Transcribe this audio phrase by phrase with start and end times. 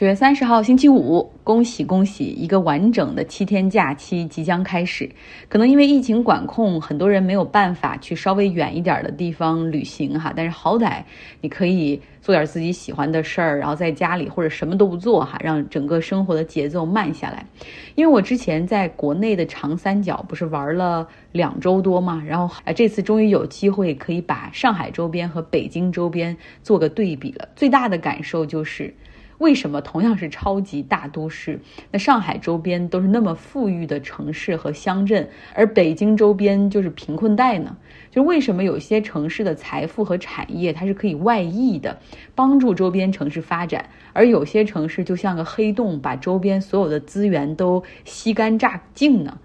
[0.00, 2.24] 九月三十号星期五，恭喜恭喜！
[2.24, 5.06] 一个完整的七天假期即将开始。
[5.46, 10.32] 可能因为疫情管控，很多人没有办法去稍微远一点的地方旅行哈。
[10.34, 11.02] 但是好歹
[11.42, 17.44] 你可以做点自己喜欢的事儿，然后在家里或者什么都不做哈，让整个生活的节奏慢下来。
[17.94, 27.46] 因为我之前在国内的长三角不是玩了两周多嘛，然后啊这次终于有机会可以把上海周边和北京周边做个对比了。
[27.54, 28.94] 最大的感受就是。
[29.40, 31.58] 为什么同样是超级大都市，
[31.90, 37.74] 那上海周边都是那么富裕的城市和乡镇，而北京周边就是贫困带呢？
[38.10, 41.98] 就为什么有些城市的财富和产业它是可以外溢的，
[42.34, 49.38] 帮助周边城市发展，而有些城市就像个黑洞，把周边所有的资源都吸干榨尽呢？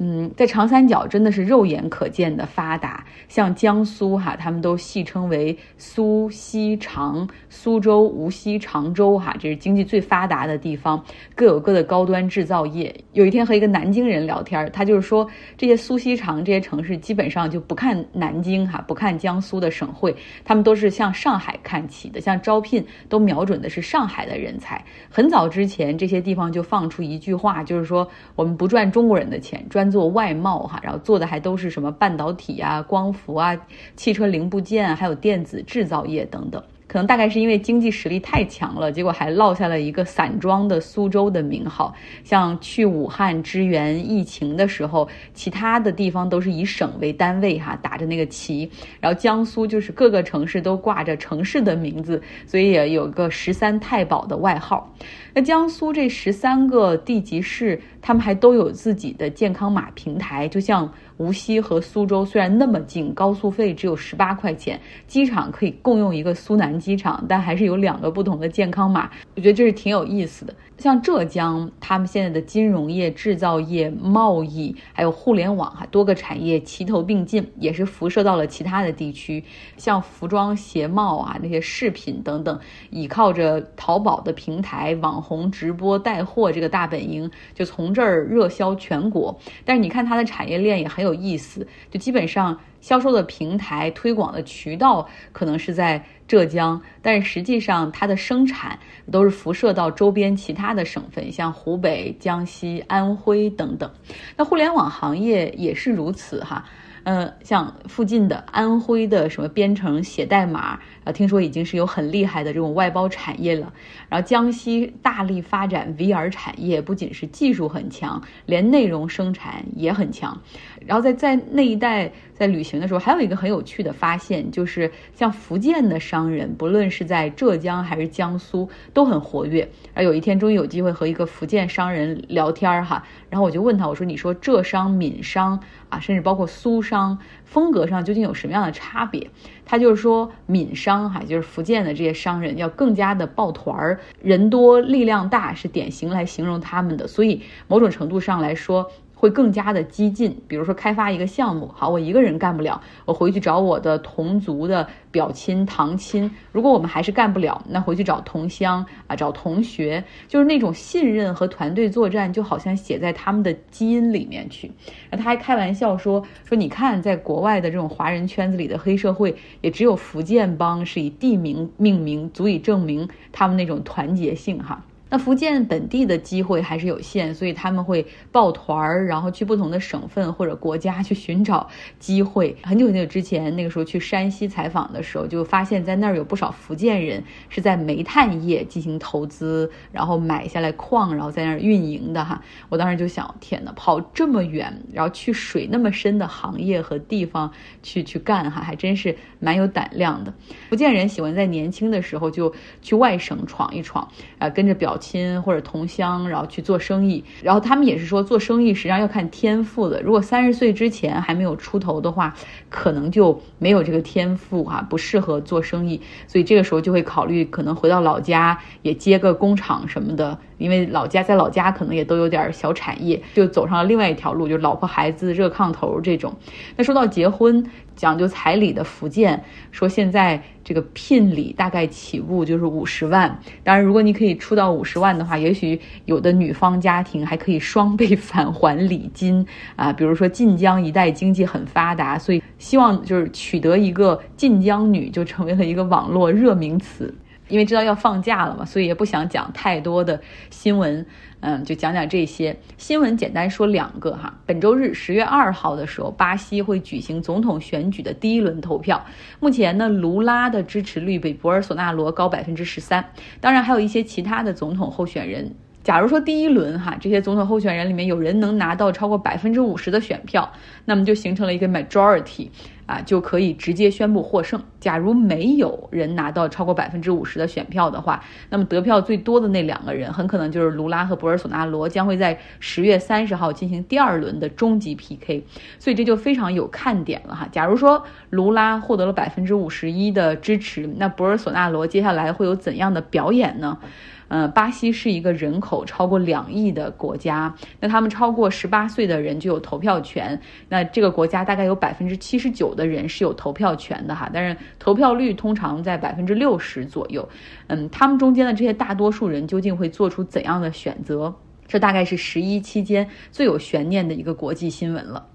[0.00, 12.94] 嗯，在长三角真的是肉眼可见的发达，像江苏哈，他们都戏称为苏锡常，苏州、无锡、常州哈，这是经济最发达的地方，各有各的高端制造业。
[13.12, 24.84] 有一天和一个南京人聊天，他就是说这些苏锡常这些城市基本上就不看南京哈，不看江苏的省会，他们都是向上海看齐的，像招聘都瞄准的是上海的人才。
[25.10, 33.56] 很早之前，这些地方就放出一句话，就是说我们不赚中国人的钱，赚做外贸哈，然后做的还都是什么半导体啊、光伏啊、
[33.96, 36.62] 汽车零部件，还有电子制造业等等。
[36.86, 41.94] 可能大概是因为经济实力太强了，结果还落下了一个散装的苏州的名号。
[42.24, 48.70] 像去武汉支援疫情的时候，其他的地方都是以省为单位哈，打着那个旗。
[49.00, 54.90] 然后江苏就是各个城市都挂着城市的名字，所以也有个十三太保的外号。
[55.34, 57.78] 那江苏这十三个地级市，
[58.08, 70.54] 他们还都有自己的健康码平台，就像无锡和苏州虽然那么近，高速费只有十八块钱，机场可以共用一个苏南机场，但还是有两个不同的健康码，我觉得这是挺有意思的。
[70.78, 79.42] 像浙江，他们现在的金融业、制造业、贸易，还有互联网哈，多个产业齐头并进，也是辐射到了其他的地区。
[79.76, 89.36] 像服装鞋帽啊，那些饰品等等，依靠着淘宝的平台、网红直播带货这个大本营，就从这儿热销全国。
[89.64, 92.60] 但是你看它的产业链也很有意思，就基本上。
[92.80, 98.78] 销售的平台、推广的渠道可能是在浙江，但是实际上它的生产
[99.10, 103.90] 都是辐射到周边其他的省份，像湖北、江西、安徽等等。
[104.36, 106.64] 那互联网行业也是如此哈。
[107.04, 113.72] 嗯，像附近的安徽的什么编程写代码啊，听说已经是有很厉害的这种外包产业了。
[114.08, 120.38] 然后江西大力发展 VR 产业，不仅是技术很强，连内容生产也很强。
[120.86, 129.68] 然后在在那一带在旅行的时候，还有一个很有趣的发现，就是像福建的商人，不论是在浙江还是江苏，都很活跃。
[129.94, 135.58] 而有一天终于有机会和一个福建商人聊天哈，然后我就问他，我说：“你说浙商、闽商
[135.88, 136.97] 啊，甚至包括苏商。”
[137.44, 139.30] 风格上究竟有什么样的差别？
[139.64, 147.06] 他就是说，闽商哈，就是福建的这些商人要更加的抱团儿，人多力量大是典型来形容他们的。
[147.06, 148.90] 所以某种程度上来说。
[149.18, 156.30] 会更加的激进，比如说开发一个项目，好，我一个人干不了，我回去找我的同族的表亲堂亲。
[156.52, 164.70] 如果我们还是干不了，那回去找同乡啊，找同学，就是那种信任和团队作战，就好像写在他们的基因里面去。
[165.10, 174.84] 他还开玩笑说说，你看，在国外的这种华人圈子里的黑社会，也只有福建帮是以地名命名，足以证明他们那种团结性哈。
[175.10, 181.66] 那福建本地的机会还是有限，所以他们会抱团儿，然后去不同的省份或者国家去寻找
[181.98, 182.54] 机会。
[182.62, 192.42] 很久很久之前，那个时候去山西采访的时候，就发现，在那儿有不少福建人是在煤炭业进行投资，然后买下来矿，然后在那儿运营的哈。
[192.68, 197.50] 我当时就想，天哪，跑这么远，然后去水那么深的行业和地方
[197.82, 200.34] 去去干哈，还真是蛮有胆量的。
[200.68, 202.52] 福建人喜欢在年轻的时候就
[202.82, 204.06] 去外省闯一闯，
[204.38, 204.97] 啊，跟着表。
[204.98, 210.02] 亲或者同乡，然后去做生意，然后他们也是说做生意实际上要看天赋的。
[210.02, 212.34] 如果三十岁之前还没有出头的话，
[212.68, 216.00] 可能就没有这个天赋哈，不适合做生意。
[216.26, 226.34] 所以这个时候就会考虑可能回到老家也接个工厂什么的，因为老家在老家可能也都有点小产业，就走上了另外一条路，就老婆孩子热炕头这种。
[226.76, 227.64] 那说到结婚。
[227.98, 229.42] 讲究彩礼的福建
[229.72, 233.28] 说，现在这个聘礼大概起步就是五十万。
[233.64, 239.92] 当然，如果你可以出到五十万的话，也许有的女方家庭还可以双倍返还礼金啊。
[239.92, 247.12] 比如说晋江一带经济很发达，所以希望就是取得一个晋江女就成为了一个网络热名词。
[247.48, 251.04] 因为知道要放假了嘛，所以也不想讲太多的新闻。
[251.40, 254.34] 嗯，就讲讲这些新闻，简单说两个哈。
[254.44, 259.04] 本周日十月二号的时候，巴西会举行总统选举的第一轮投票。
[259.38, 263.12] 目前呢，卢拉的支持率比博尔索纳罗高百分之十三。
[263.40, 265.54] 当然，还有一些其他的总统候选人。
[265.88, 270.52] 假如说第一轮哈这些总统候选人里面有人能拿到超过百分之五十的选票，
[270.84, 272.50] 那么就形成了一个 majority，
[272.84, 274.62] 啊就可以直接宣布获胜。
[274.80, 285.42] 假如没有人拿到超过百分之五十的选票的话，那么得票最多的那两个人很可能就是卢拉和博尔索纳罗，将会在十月三十号进行第二轮的终极 PK。
[285.78, 287.48] 所以这就非常有看点了哈。
[287.50, 293.78] 假如说卢拉获得了百分之五十一的支持，那博尔索纳罗接下来会有怎样的表演呢？
[294.28, 300.40] 呃，巴西是一个人口超过两亿的国家，那他们超过十八岁的人就有投票权。
[300.68, 307.28] 那这个国家大概有百分之七十九的人是有投票权的哈，但是投票率通常在百分之六十左右。
[307.66, 311.34] 嗯，他们中间的这些大多数人究竟会做出怎样的选择？
[311.66, 315.26] 这大概是十一期间最有悬念的一个国际新闻了。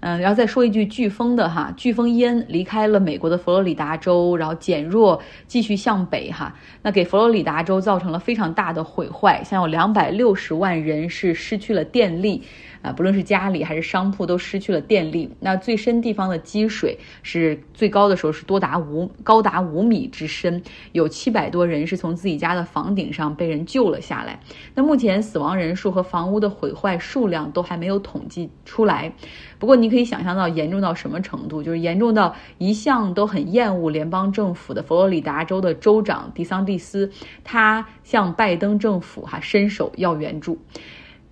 [0.00, 12.42] 嗯，然后再说一句飓风的哈，飓风烟离开了美国的佛罗里达州，然后减弱，继续向北哈，那给佛罗里达州造成了非常大的毁坏，像有两百六十万人是失去了电力。
[12.82, 15.30] 啊，不论是家里还是商铺都失去了电力。
[15.40, 20.62] 那最深地方的积水是最高的时候是多达五高达五米之深，
[20.92, 24.40] 有七百多人是从自己家的房顶上被人救了下来。
[24.74, 29.12] 那目前死亡人数和房屋的毁坏数量都还没有统计出来。
[29.58, 37.10] 不过你可以想象到严重到什么程度，就是严重到一向都很厌恶联邦政府的佛罗里达州的州长迪桑蒂斯，
[37.44, 40.56] 他向拜登政府哈伸手要援助。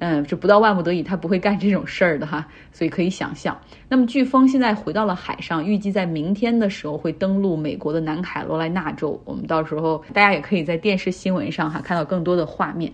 [0.00, 3.58] 嗯，这不到万不得已，他不会干这种事儿的哈，所以可以想象。
[3.88, 9.20] 那么飓风现在回到了海上，预计在明天的时候会登陆美国的南卡罗来纳州。
[9.24, 12.92] 我们到时候大家也可以在电视新闻上哈看到更多的画面。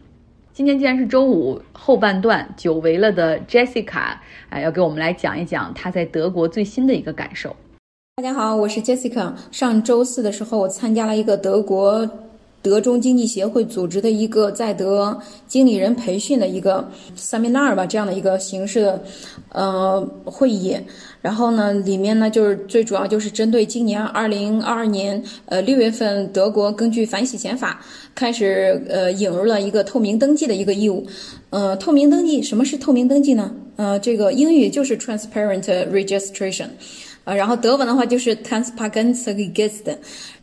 [0.54, 4.14] 今天既然是周五后半段，久违了的 Jessica
[4.48, 7.56] 啊，要给我们来讲一讲她在德国最新的一个感受。
[8.14, 9.32] 大家好，我是 Jessica。
[9.50, 12.08] 上周四的时候，我参加了一个德国。
[12.64, 19.04] 德中经济协会组织的一个在德经理人培训的一个 seminar 吧，这样的一个形式的
[19.50, 20.74] 呃会议。
[21.20, 27.82] 然后呢，里面呢就是最主要就是针对今年二零二二年呃六月份，德国根据反洗钱法
[28.14, 31.06] 开始呃引入了一个透明登记的一个义务。
[31.50, 33.54] 呃，透明登记什么是透明登记呢？
[33.76, 36.68] 呃，这个英语就是 transparent registration，
[37.24, 39.96] 呃，然后德文的话就是 transparent register。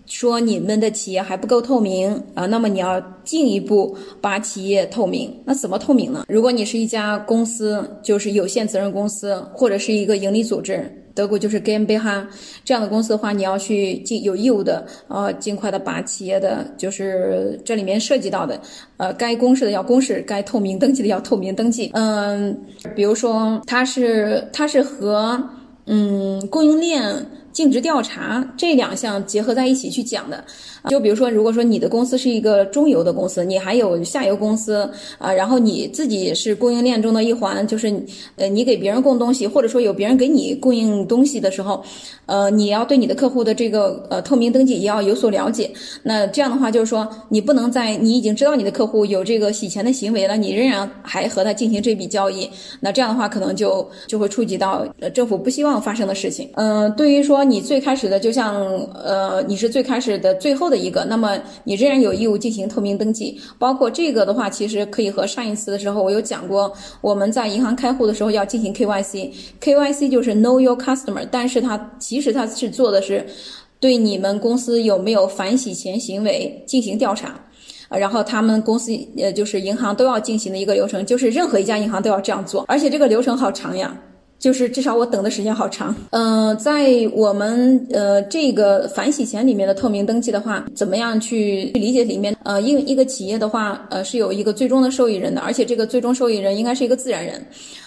[0.07, 5.33] 说你们的企业还不够透明啊，那么你要进一步把企业透明。
[5.45, 6.25] 那怎么透明呢？
[6.27, 10.85] 如果你是一家公司，就是有限责任公司，或者是一个盈利组织，
[11.15, 12.25] 德国就是 GmbH
[12.65, 18.59] 这样的公司的话，你要去尽有义务的呃，尽快的把企业的就是这里面涉及到的
[18.97, 21.89] 呃，该公示的要公示，该透明登记的要透明登记。
[21.93, 22.59] 嗯，
[22.93, 25.41] 比如说它是它是和
[25.93, 27.40] 嗯供应链。
[27.51, 30.43] 尽职调查这两项结合在一起去讲的，
[30.89, 37.93] 就比如说，如果说你的公司是一个中游的公司，你还有下游公司啊，然后你自己是供应链中的一环，就是
[38.37, 41.83] 呃，你给别人供东西，或者说有别人给你供应东西的时候，
[42.25, 45.69] 呃，你要对你的客户的这个呃透明登记也要有所了解。
[46.03, 52.49] 那这样的话，就是说你不能在你已经知道你的客户有这个洗钱的行为了，你仍然还和他进行这笔交易，
[52.79, 56.49] 那这样的话可能就就会触及到呃政府不希望发生的事情。
[56.53, 57.40] 嗯，对于说。
[57.43, 58.55] 你最开始的就像
[58.93, 63.39] 呃，你是最开始的最后的一个，那么你仍然有义务进行透明登记。
[63.57, 66.71] 包括这个的话，其实可以和上一次的时候我有讲过，
[67.01, 73.25] 我们在银行开户的时候要进行 KYC，KYC 就是 Know Your Customer，但是它其实它是做的是
[73.79, 77.39] 对你们公司有没有反洗钱行为进行调查，
[77.89, 83.97] 然后他们公司呃就是银行都要进行的一个流程，就是任何一家银行都要这样做，而且这个流程好长呀。
[84.41, 92.35] 就是至少我等的时间好长，嗯，在我们呃这个反洗钱里面的透明登记的话，怎么样去理解里面？
[92.43, 97.39] 呃，一一个企业的话，呃是有一个最终的受益人的，而且这个最终受益人应该是一个自然人。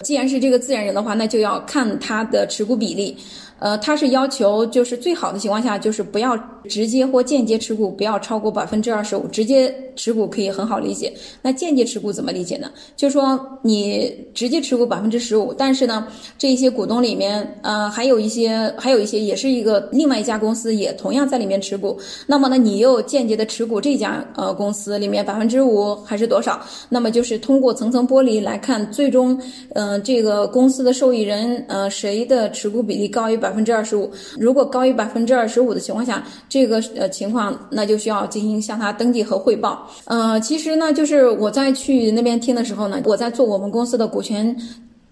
[0.03, 3.17] 既然是这个自然人的话，那就要看他的持股比例。
[3.59, 6.37] 呃，他是要求就是最好的情况下，就是不要
[6.69, 9.27] 直接或间接持股不要超过百分之二十五。
[9.29, 12.71] 直接持股可以很好理解，那间接持股怎么理解呢？
[12.97, 21.97] 就说你直接持股百分之十五，但是呢，这一些股东里面，呃，还有一些还有一些也是一个另外一家公司也同样在里面持股。
[22.27, 26.61] 那么呢，你又间接的持股这家呃公司里面百分之五还是多少？
[26.89, 29.41] 那么就是通过层层剥离来看，最终，
[29.75, 33.39] 嗯，这个公司的受益人，呃，谁的持股比例高于？
[33.45, 34.11] 百分之二十五。
[34.39, 39.87] 如果高于百分之二十五的情况下，这个呃情况那就需要进行向他登记和汇报。
[40.07, 44.57] 呃，其实呢，就是我在去那边听的时候呢，我在做我们公司的股权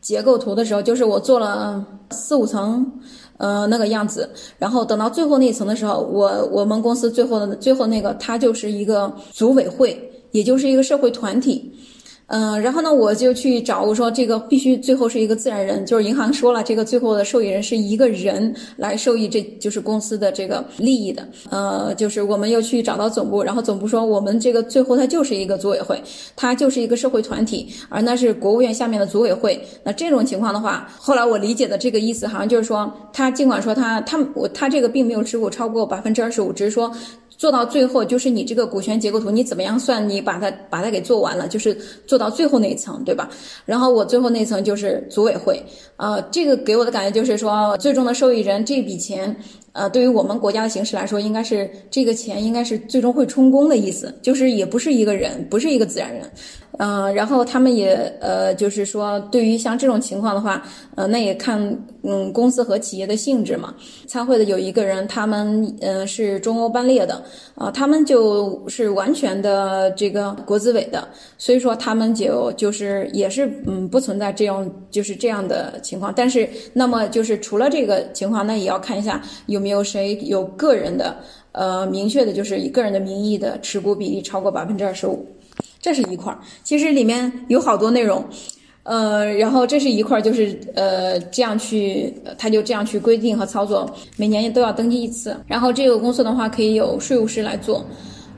[0.00, 2.90] 结构图的时候，就是我做了四五层。
[3.38, 9.98] 呃，那个样子，然后等到最后那一层的时候，我我们公司最后的最后那个，它就是一个组委会，
[10.30, 11.72] 也就是一个社会团体。
[12.34, 21.28] 嗯，然后呢，我就去找我说这个必须最后是一个自然人，就是银行说了，这个最后的受益人是一个人来受益，这就是公司的这个利益的。
[21.50, 26.02] 呃，就是我们又去找到总部，然后总部说我们这个最后它就是一个组委会，
[26.34, 29.62] 它就是一个社会团体，而那是国务院下面的组委会。
[29.84, 36.90] 那这种情况的话，后来我理解的这个意思好像就是说，他尽管说他他我他这个并没有持股超过百分之二十五，只是说。
[37.42, 40.08] 做到最后就是你这个股权结构图，你怎么样算？
[40.08, 43.28] 你把它把它给做完了，就是做到最后那一层，对吧？
[43.64, 45.60] 然后我最后那一层就是组委会，
[45.96, 49.34] 啊，这个给我的感觉就是说，最终的受益人这笔钱，
[49.72, 56.30] 呃，对于我们国家的形势来说，应该是这个钱应该是最终会充公的意思，就是也不是一个人，不是一个自然人。
[56.78, 60.62] 嗯，然后他们也呃，就是说，对于像这种情况的话，
[60.94, 61.60] 呃，那也看
[62.02, 63.74] 嗯公司和企业的性质嘛。
[64.06, 67.22] 参会的有一个人，他们嗯是中欧班列的
[67.54, 76.12] 啊，他们就是完全的这个国资委的，所以说他们就就是也是嗯不存在这样就是这样的情况。
[76.16, 81.14] 但是那么就是除了这个情况，那也要看一下有没有谁有个人的
[81.52, 85.26] 呃明确的，就是以个人的名义的持股比例超过百分之二十五。
[85.82, 88.24] 这是一块儿，其实里面有好多内容，
[88.84, 95.36] 呃，然后这是一块儿，就是呃这样去，他就这样去规定和操作，每年也都要登记一次。
[95.46, 97.84] 然后这个公司的话，可以有税务师来做，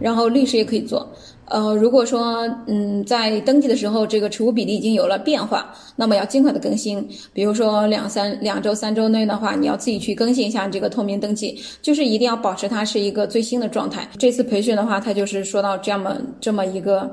[0.00, 1.06] 然后律师也可以做。
[1.46, 7.06] 呃，如果说嗯，在登记的时候，这个持股比例已经有了变化，那么要尽快的更新。
[7.34, 14.08] 比如说两三两周、三周内的话，你要自己去更新一下这个透明登记，就是一定要保持它是一个最新的状态。
[14.18, 17.12] 这次培训的话，它就是说到这么这么一个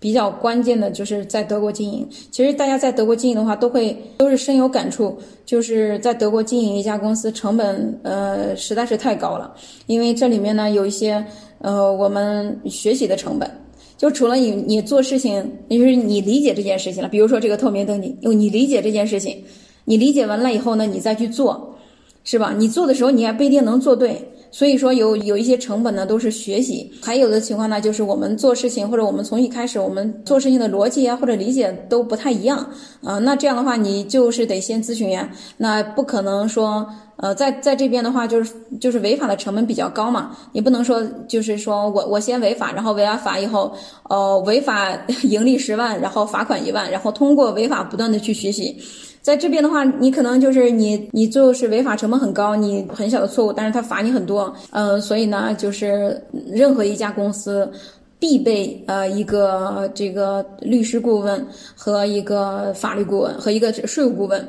[0.00, 2.04] 比较关键的，就是在德国经营。
[2.32, 5.16] 其实大家在德国经营的话，都会都是深有感触，
[5.46, 9.54] 就是在德国经营一家公司，成本呃实在是太高了，
[9.86, 11.24] 因为这里面呢有一些
[11.60, 13.48] 呃我们学习的成本。
[13.98, 17.08] 就除了你，你做事情，就是你理解这件事情了。
[17.08, 19.42] 比如说这个透明登记，用你理解这件事情，
[19.84, 21.76] 你理解完了以后呢，你再去做，
[22.22, 22.54] 是吧？
[22.56, 24.30] 你做的时候你还不一定能做对。
[24.50, 32.58] 所以说有有一些成本呢，都是学习；还有的情况呢，就是我们做事情或者我们从一开始我们做事情的逻辑啊或者理解都不太一样
[33.02, 33.18] 啊。
[33.18, 35.30] 那这样的话，你就是得先咨询呀。
[35.56, 36.86] 那不可能说，
[37.16, 40.36] 呃，在在这边的话，就是就是违法的成本比较高嘛。
[40.52, 43.72] 你不能说就是说我我先违法，然后违完法以后，
[44.08, 44.90] 呃，违法
[45.24, 48.76] 盈利十万，然后罚款一万，然后通过违法不断的去学习。
[49.28, 56.18] 在这边的话，你可能就是你，你最后是违法成本很高，你很小的错误，但是他罚你很多，嗯，所以呢，就是
[56.50, 57.70] 任何一家公司
[58.18, 64.42] 必备呃一个这个律师顾问和一个法律顾问和一个税务顾问。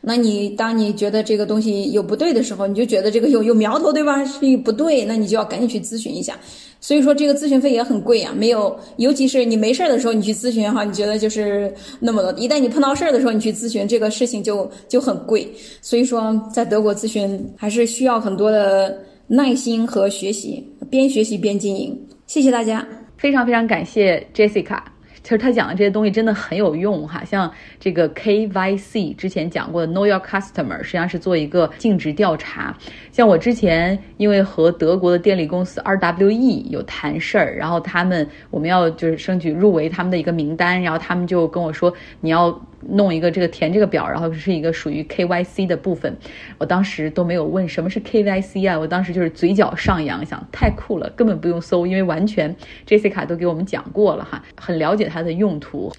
[0.00, 4.24] 那你当你觉得这个东西有不对的时候，你就觉得这个有有苗头，对吧？
[4.24, 6.38] 是不对，那你就要赶紧去咨询一下。
[6.84, 12.30] 所以说这个咨询费也很贵啊，没有，尤其是你没事儿的时候你去咨询哈，你觉得就是那么多。
[12.38, 15.50] 一旦你碰到事儿的时候，你去咨询这个事情就就很贵。
[15.80, 18.94] 所以说在德国咨询还是需要很多的
[19.26, 21.98] 耐心和学习，边学习边经营。
[22.26, 22.86] 谢谢大家，
[23.16, 24.78] 非常非常感谢 Jessica。
[25.24, 27.50] 其实他讲的这些东西真的很有用哈，像
[27.80, 32.76] 这个 KYC 之前讲过的 Know Your Customer，实际上是做一个尽职调查。
[33.10, 42.60] 像我之前因为和德国的电力公司 RWE 有谈事儿，然后他们我们要就是争取入围他们的一个名单，然后他们就跟我说你要。
[42.88, 46.16] 弄一个这个填这个表，然后是一个属于 KYC 的部分，
[46.58, 52.54] 我当时都没有问什么是 KYC 啊，我当时就是嘴角上扬，想太酷了，根本不用搜，因为完全
[52.86, 55.92] J C 卡都给我们讲过了哈，很了解它的用途。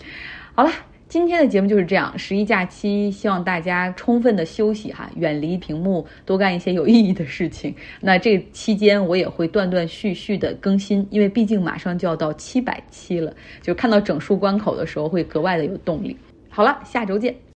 [0.53, 0.71] 好了，
[1.07, 7.73] 今天的节目就是这样，十一假期希望大家充分的休息哈，远离屏幕，多干一些有意义的事情。
[8.01, 16.17] 那这期间我也会断断续续的更新，因为毕竟马上就要到七百期了，就看到整数关口的时候会格外的有动力。
[16.55, 17.35] 好了，下周见。